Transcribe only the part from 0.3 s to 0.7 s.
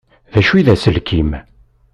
D acu i d